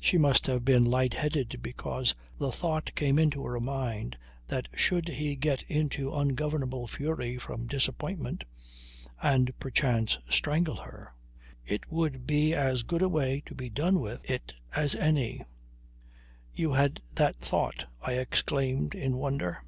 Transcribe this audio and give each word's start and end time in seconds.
She 0.00 0.16
must 0.16 0.46
have 0.46 0.64
been 0.64 0.86
light 0.86 1.12
headed 1.12 1.58
because 1.60 2.14
the 2.38 2.50
thought 2.50 2.94
came 2.94 3.18
into 3.18 3.44
her 3.44 3.60
mind 3.60 4.16
that 4.46 4.66
should 4.74 5.08
he 5.08 5.36
get 5.36 5.62
into 5.64 6.10
ungovernable 6.14 6.86
fury 6.88 7.36
from 7.36 7.66
disappointment, 7.66 8.44
and 9.22 9.52
perchance 9.60 10.16
strangle 10.30 10.76
her, 10.76 11.12
it 11.66 11.82
would 11.92 12.26
be 12.26 12.54
as 12.54 12.82
good 12.82 13.02
a 13.02 13.10
way 13.10 13.42
to 13.44 13.54
be 13.54 13.68
done 13.68 14.00
with 14.00 14.24
it 14.30 14.54
as 14.74 14.94
any. 14.94 15.42
"You 16.54 16.72
had 16.72 17.02
that 17.16 17.36
thought," 17.36 17.84
I 18.00 18.12
exclaimed 18.14 18.94
in 18.94 19.18
wonder. 19.18 19.62